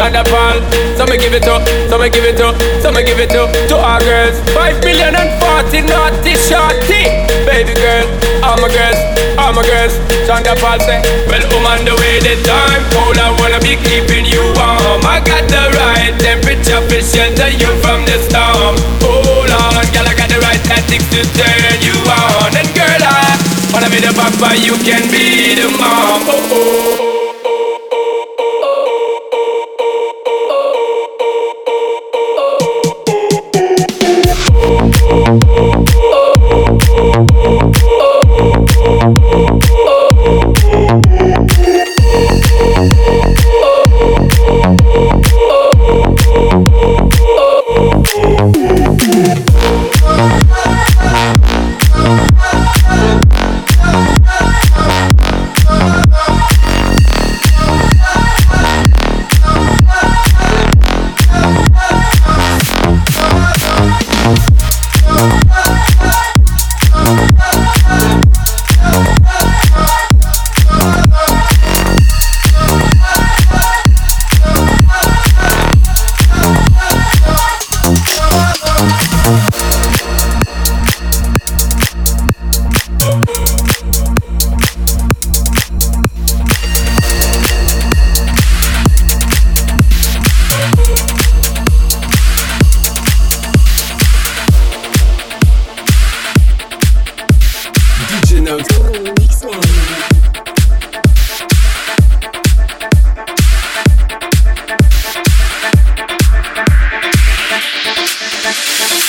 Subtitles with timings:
[0.00, 0.64] Sean da Paul.
[0.96, 1.60] So me give it up,
[1.92, 4.40] so me give it up, so me give it up to our girls.
[4.56, 7.04] Five million and forty naughty shorty.
[7.44, 8.08] Baby girl,
[8.40, 8.96] all my girls,
[9.36, 9.92] all my girls.
[10.24, 13.20] Sean da Paul say, Well, I'm on the way, the time cold.
[13.20, 15.04] I wanna be keeping you warm.
[15.04, 18.80] I got the right temperature for shelter you from the storm.
[19.04, 22.56] Hold on, girl, I got the right tactics to turn you on.
[22.56, 23.36] And girl, I
[23.68, 26.24] wanna be the papa, you can be the mom.
[26.24, 27.09] Oh, oh, oh, oh.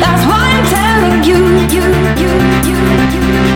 [0.00, 1.36] That's why I'm telling you,
[1.68, 1.84] you,
[2.20, 2.30] you,
[2.66, 3.49] you, you.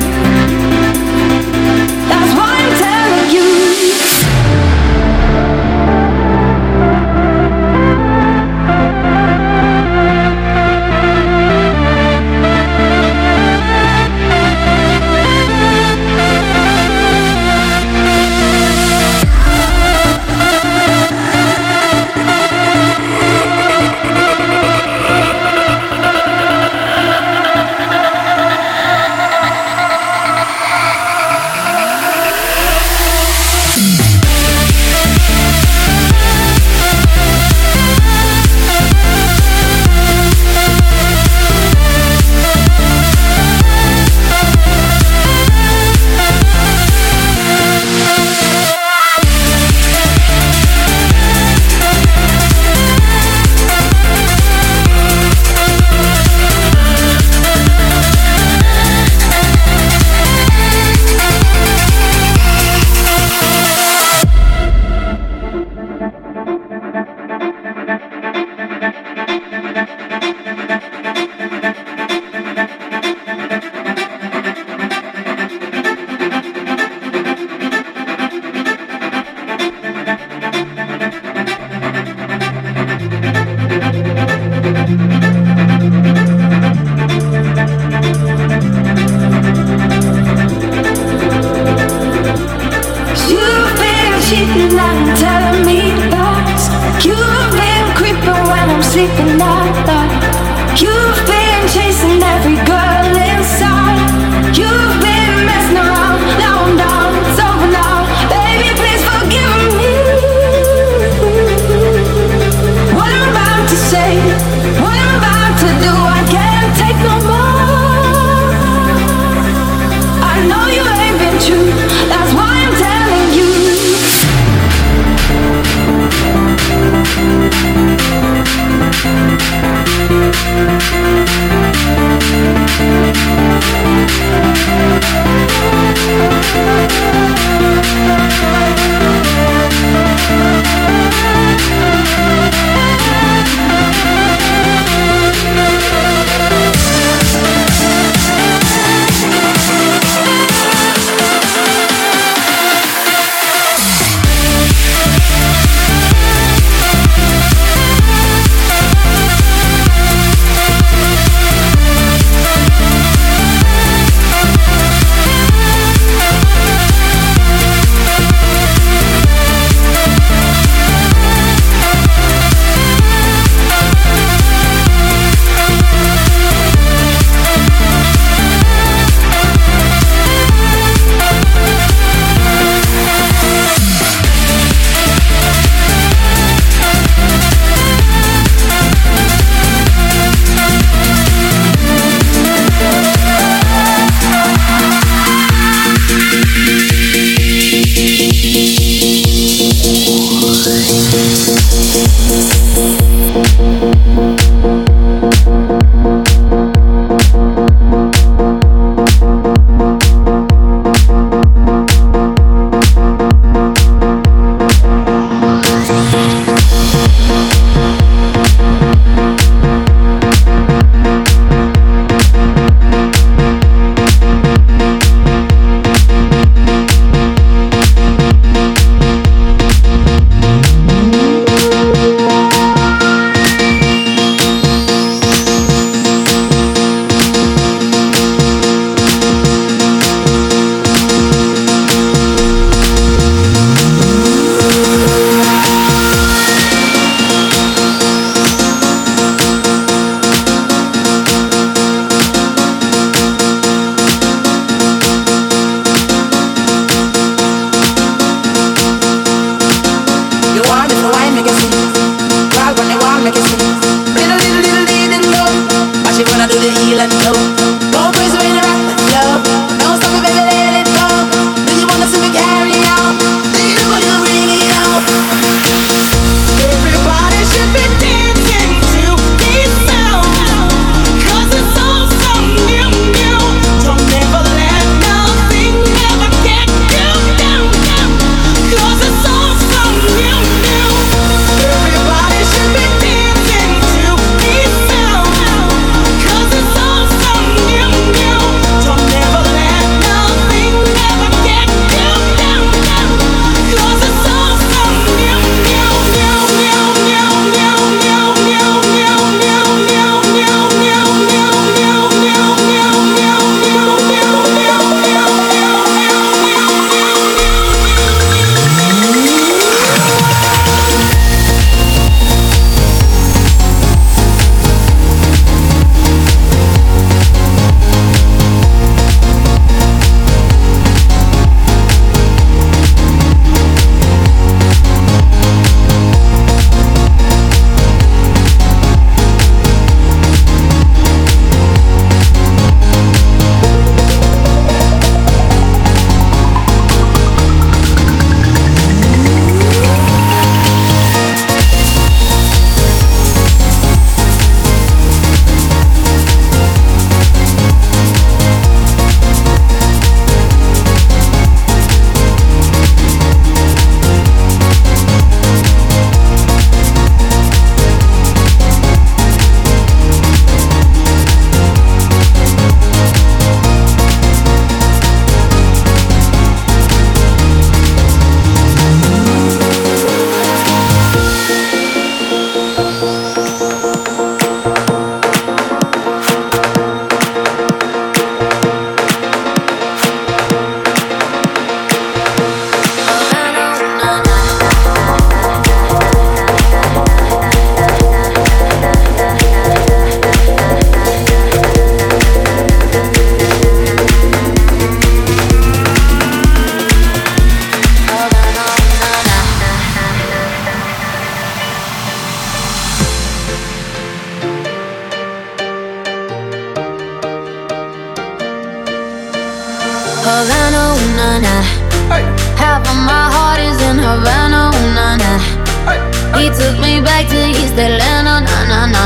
[424.14, 426.38] Havana, ooh, na nah.
[426.38, 429.04] He took me back to East Atlanta, na na na.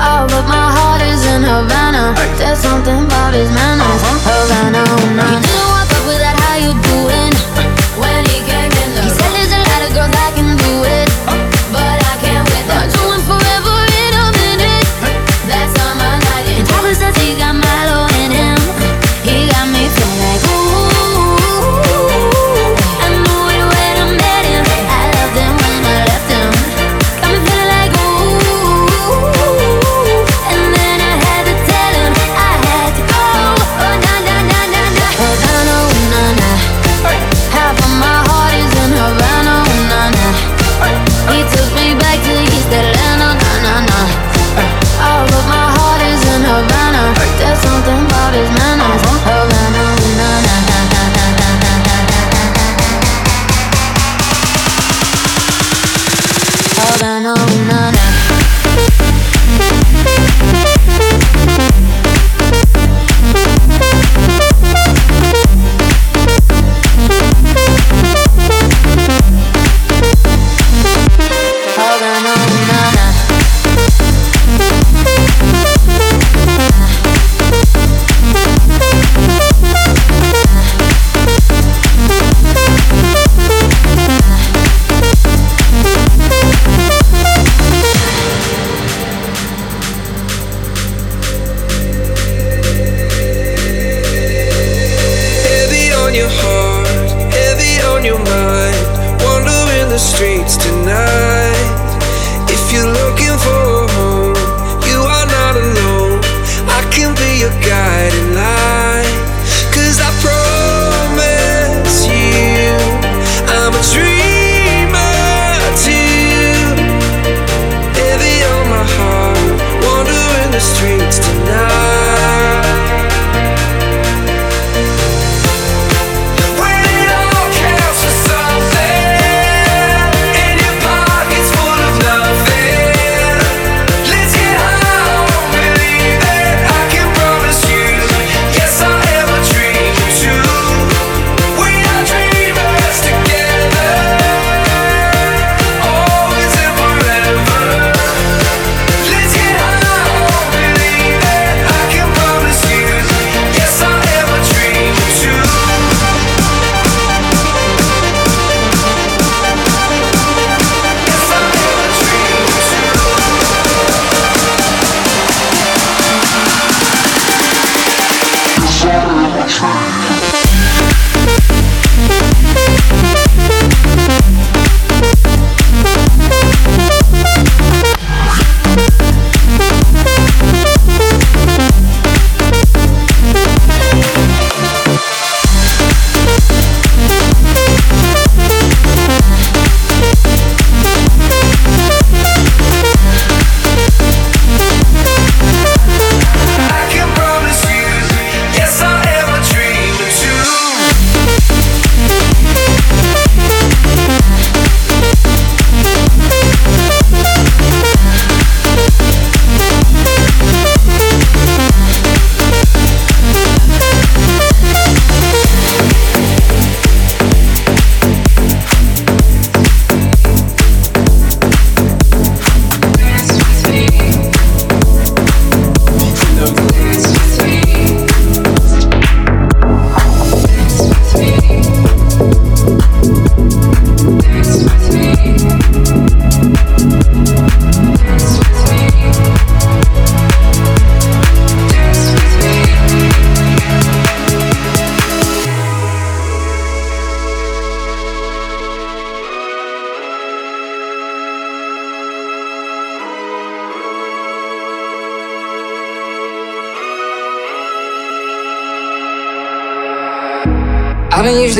[0.00, 2.16] Oh, but my heart is in Havana.
[2.38, 4.32] There's something about his manners, uh-huh.
[4.32, 5.28] Havana, oh na na.
[5.28, 6.87] You didn't walk up with that, how you do.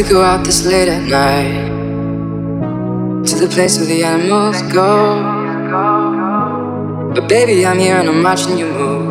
[0.04, 1.66] to go out this late at night
[3.26, 5.20] to the place where the animals go.
[7.14, 9.10] But baby, I'm here and I'm watching you move.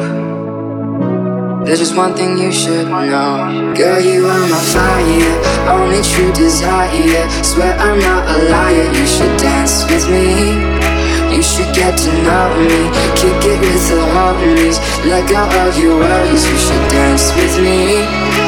[1.65, 3.73] There's just one thing you should know.
[3.75, 5.35] Girl, you are my fire,
[5.75, 7.27] only true desire.
[7.43, 10.55] Swear I'm not a liar, you should dance with me.
[11.35, 12.87] You should get to know me.
[13.19, 14.79] Kick it with the harmonies.
[15.03, 16.47] Let go of your worries.
[16.47, 18.46] You should dance with me.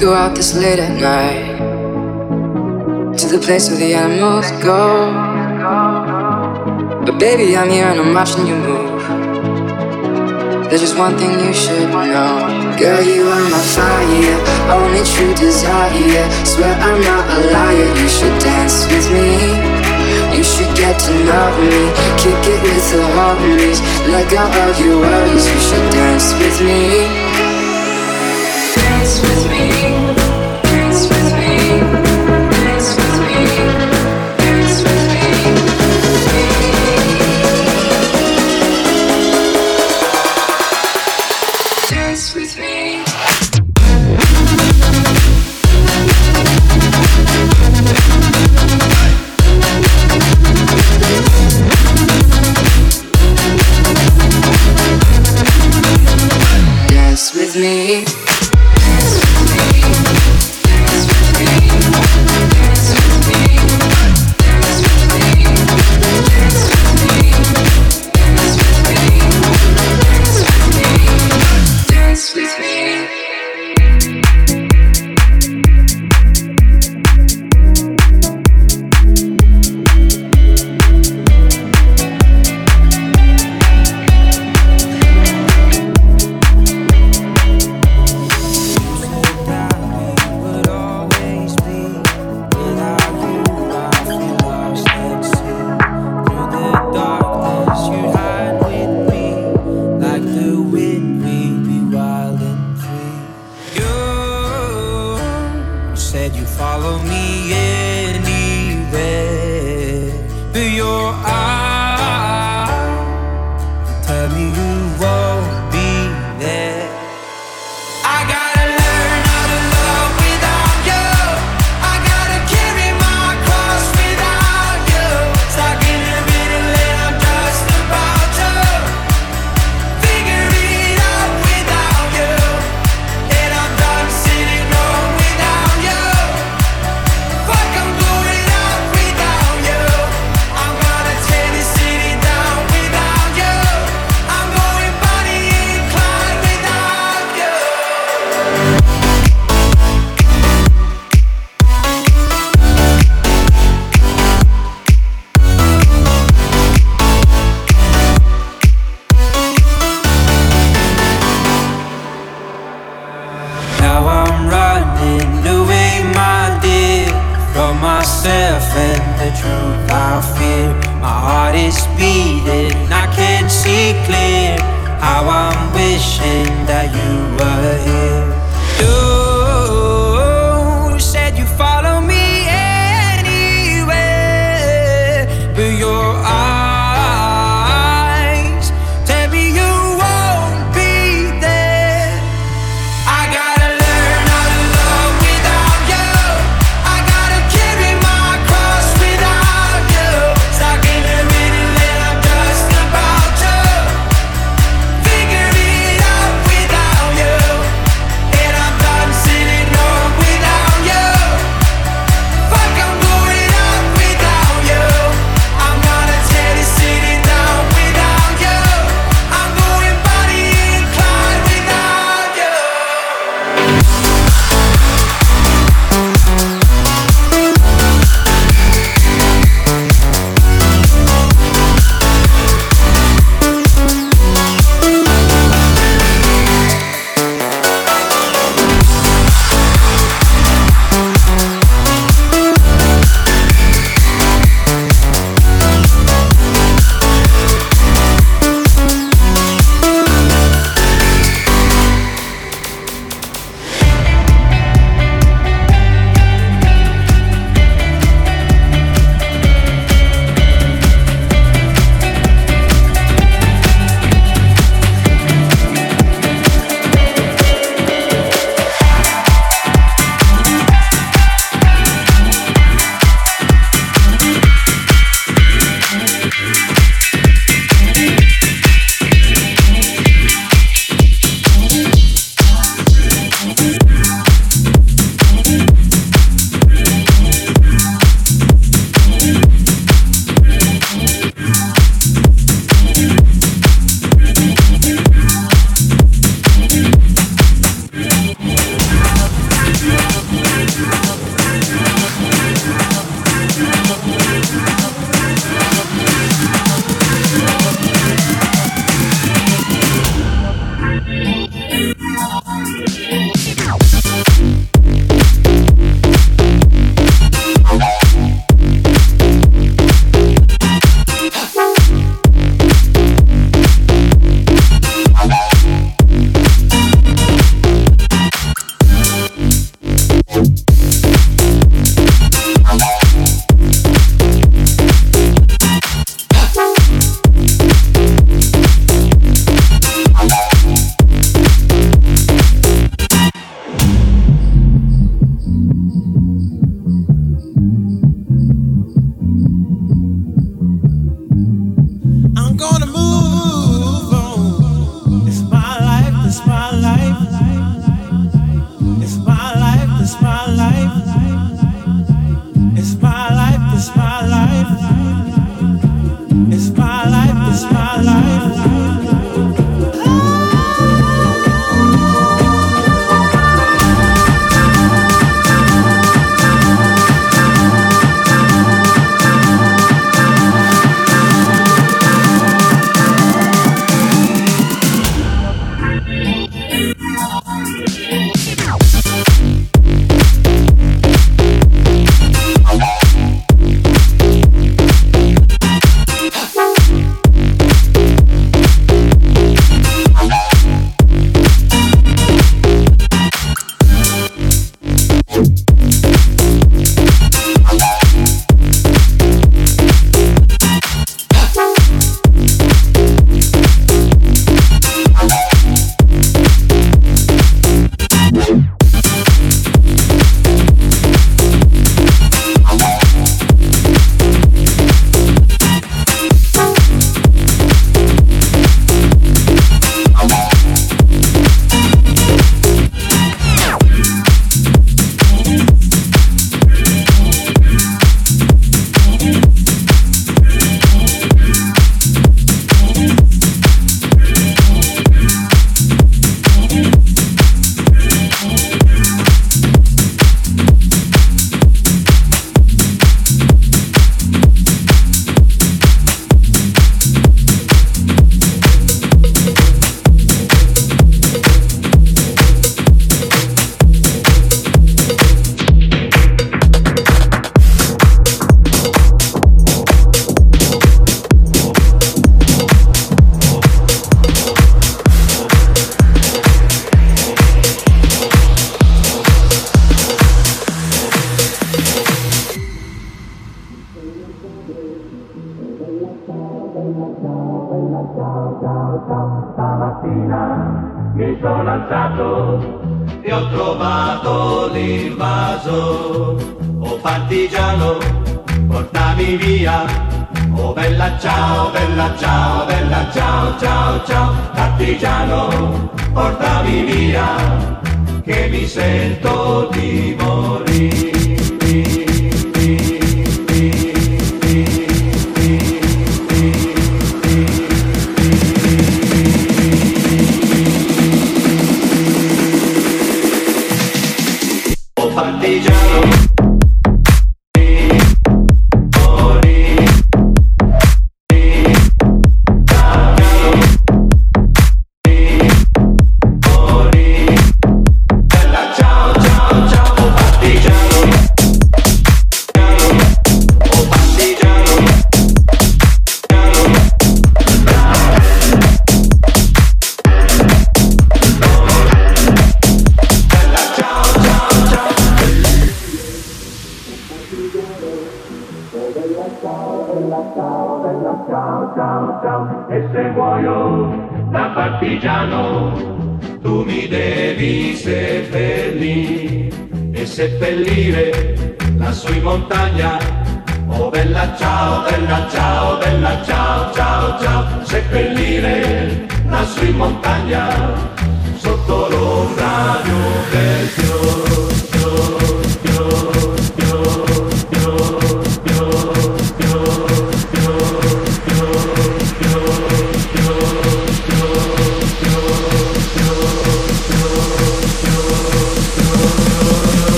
[0.00, 1.58] Go out this late at night
[3.18, 5.10] to the place where the animals go.
[7.04, 9.02] But baby, I'm here and I'm watching you move.
[10.70, 12.78] There's just one thing you should know.
[12.78, 14.38] Girl, you are my fire,
[14.70, 16.26] only true desire.
[16.46, 19.34] Swear I'm not a liar, you should dance with me.
[20.30, 21.90] You should get to know me,
[22.22, 23.82] kick it with the homies.
[24.06, 27.17] Let go of your worries, you should dance with me.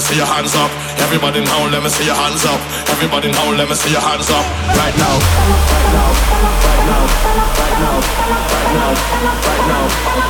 [0.00, 0.70] me see your hands up.
[1.00, 2.60] Everybody now, let me see your hands up.
[2.88, 4.46] Everybody now, let me see your hands up.
[4.80, 5.16] Right now,
[5.68, 6.08] right now,
[6.64, 7.04] right now,
[7.60, 7.96] right now,
[8.48, 8.90] right now,
[9.44, 9.88] right now.
[10.08, 10.29] Right now.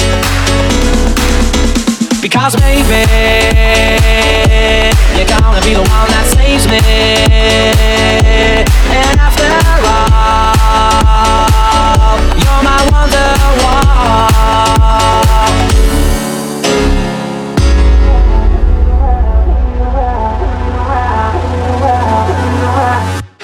[2.21, 3.01] Because maybe
[5.17, 6.77] you're gonna be the one that saves me.
[8.93, 9.49] And after
[9.89, 10.11] all,
[12.37, 13.61] you're my wonderwall.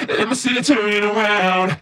[0.08, 1.77] Let me see you turn around.